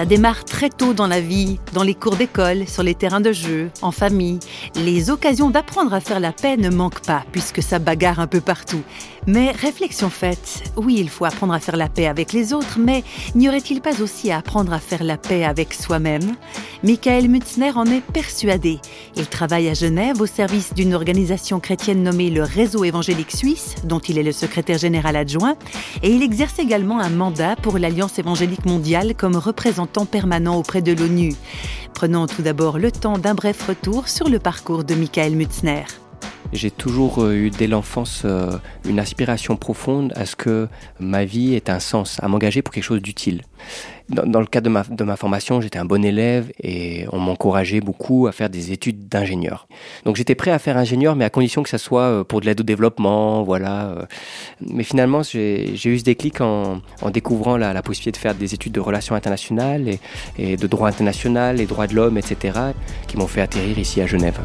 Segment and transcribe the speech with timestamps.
[0.00, 3.32] Ça démarre très tôt dans la vie, dans les cours d'école, sur les terrains de
[3.32, 4.38] jeu, en famille.
[4.74, 8.40] Les occasions d'apprendre à faire la paix ne manquent pas, puisque ça bagarre un peu
[8.40, 8.80] partout.
[9.26, 13.04] Mais réflexion faite, oui, il faut apprendre à faire la paix avec les autres, mais
[13.34, 16.36] n'y aurait-il pas aussi à apprendre à faire la paix avec soi-même?
[16.82, 18.80] Michael Mutzner en est persuadé.
[19.16, 23.98] Il travaille à Genève au service d'une organisation chrétienne nommée le Réseau évangélique suisse, dont
[23.98, 25.56] il est le secrétaire général adjoint,
[26.02, 30.92] et il exerce également un mandat pour l'Alliance évangélique mondiale comme représentant permanent auprès de
[30.92, 31.34] l'ONU.
[31.92, 35.84] Prenons tout d'abord le temps d'un bref retour sur le parcours de Michael Mutzner.
[36.52, 38.58] J'ai toujours euh, eu dès l'enfance euh,
[38.88, 42.84] une aspiration profonde à ce que ma vie ait un sens, à m'engager pour quelque
[42.84, 43.42] chose d'utile.
[44.08, 48.32] Dans, le cadre de ma, formation, j'étais un bon élève et on m'encourageait beaucoup à
[48.32, 49.68] faire des études d'ingénieur.
[50.04, 52.46] Donc j'étais prêt à faire ingénieur, mais à condition que ça soit euh, pour de
[52.46, 54.08] l'aide au développement, voilà.
[54.60, 56.80] Mais finalement, j'ai eu ce déclic en,
[57.12, 59.86] découvrant la, possibilité de faire des études de relations internationales
[60.38, 62.58] et, de droit international et droits de l'homme, etc.,
[63.06, 64.40] qui m'ont fait atterrir ici à Genève.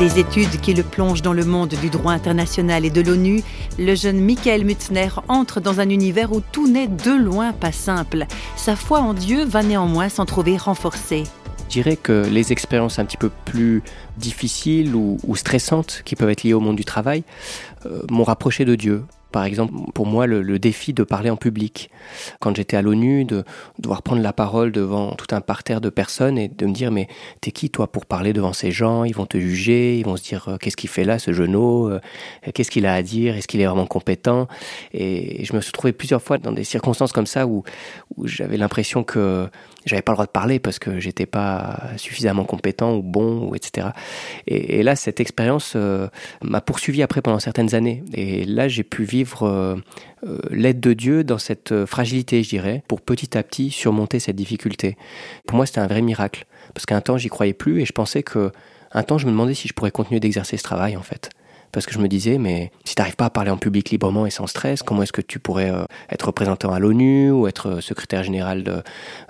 [0.00, 3.42] Des études qui le plongent dans le monde du droit international et de l'ONU,
[3.78, 8.26] le jeune Michael Mutzner entre dans un univers où tout n'est de loin pas simple.
[8.56, 11.22] Sa foi en Dieu va néanmoins s'en trouver renforcée.
[11.68, 13.84] Je dirais que les expériences un petit peu plus
[14.16, 17.22] difficiles ou, stressantes qui peuvent être liées au monde du travail
[17.86, 19.04] euh, m'ont rapproché de Dieu
[19.34, 21.90] par exemple, pour moi, le, défi de parler en public.
[22.38, 23.42] Quand j'étais à l'ONU, de,
[23.80, 27.08] devoir prendre la parole devant tout un parterre de personnes et de me dire, mais
[27.40, 29.02] t'es qui toi pour parler devant ces gens?
[29.02, 31.88] Ils vont te juger, ils vont se dire, euh, qu'est-ce qu'il fait là, ce genou?
[31.88, 31.98] Euh,
[32.54, 33.34] Qu'est-ce qu'il a à dire?
[33.34, 34.46] Est-ce qu'il est vraiment compétent?
[34.92, 37.64] Et je me suis trouvé plusieurs fois dans des circonstances comme ça où,
[38.22, 39.48] j'avais l'impression que
[39.86, 43.54] j'avais pas le droit de parler parce que j'étais pas suffisamment compétent ou bon ou
[43.54, 43.88] etc.
[44.46, 46.08] Et, là, cette expérience euh,
[46.42, 48.02] m'a poursuivi après pendant certaines années.
[48.14, 49.76] Et là, j'ai pu vivre euh,
[50.26, 54.36] euh, l'aide de Dieu dans cette fragilité, je dirais, pour petit à petit surmonter cette
[54.36, 54.96] difficulté.
[55.46, 58.22] Pour moi, c'était un vrai miracle parce qu'un temps, j'y croyais plus et je pensais
[58.22, 58.52] que
[58.92, 61.30] un temps, je me demandais si je pourrais continuer d'exercer ce travail en fait
[61.74, 64.26] parce que je me disais, mais si tu n'arrives pas à parler en public librement
[64.26, 67.68] et sans stress, comment est-ce que tu pourrais euh, être représentant à l'ONU ou être
[67.68, 68.82] euh, secrétaire général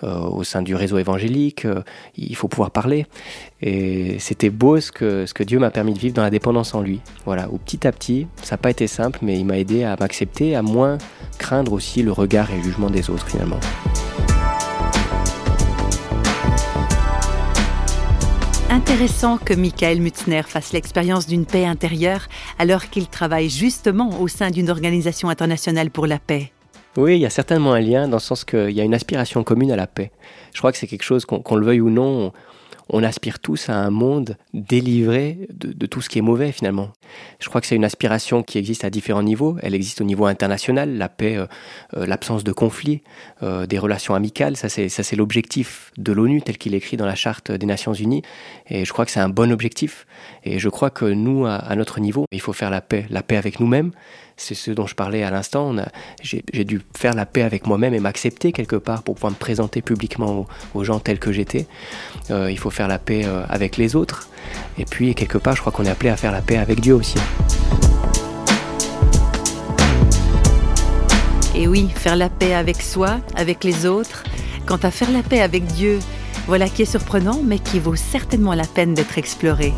[0.03, 1.67] euh, au sein du réseau évangélique
[2.17, 3.07] Il faut pouvoir parler.
[3.63, 6.75] Et c'était beau ce que, ce que Dieu m'a permis de vivre dans la dépendance
[6.75, 7.01] en lui.
[7.25, 9.97] Voilà, où petit à petit, ça n'a pas été simple, mais il m'a aidé à
[9.99, 10.99] m'accepter, à moins
[11.39, 13.61] craindre aussi le regard et le jugement des autres finalement.
[18.75, 22.27] Intéressant que Michael Mutzner fasse l'expérience d'une paix intérieure
[22.59, 26.51] alors qu'il travaille justement au sein d'une organisation internationale pour la paix.
[26.97, 29.45] Oui, il y a certainement un lien dans le sens qu'il y a une aspiration
[29.45, 30.11] commune à la paix.
[30.53, 32.33] Je crois que c'est quelque chose qu'on le veuille ou non, on
[33.03, 36.91] aspire tous à un monde délivré de, tout ce qui est mauvais finalement.
[37.41, 39.57] Je crois que c'est une aspiration qui existe à différents niveaux.
[39.63, 41.47] Elle existe au niveau international, la paix, euh,
[41.97, 43.03] euh, l'absence de conflits,
[43.43, 44.57] euh, des relations amicales.
[44.57, 48.23] Ça c'est l'objectif de l'ONU tel qu'il est écrit dans la charte des Nations Unies.
[48.69, 50.07] Et je crois que c'est un bon objectif.
[50.45, 53.37] Et je crois que nous, à notre niveau, il faut faire la paix, la paix
[53.37, 53.93] avec nous-mêmes,
[54.37, 55.75] c'est ce dont je parlais à l'instant.
[56.23, 59.83] J'ai dû faire la paix avec moi-même et m'accepter quelque part pour pouvoir me présenter
[59.83, 61.67] publiquement aux, gens tels que j'étais.
[62.31, 64.29] Euh, il faut faire la paix euh, avec les autres.
[64.79, 66.95] Et puis, quelque part, je crois qu'on est appelé à faire la paix avec Dieu
[66.95, 67.19] aussi.
[71.55, 74.25] Et oui, faire la paix avec soi, avec les autres.
[74.67, 76.01] Quant à faire la paix avec Dieu,
[76.47, 79.73] voilà qui est surprenant, mais qui vaut certainement la peine d'être exploré.